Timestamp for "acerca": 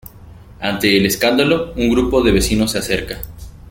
2.79-3.21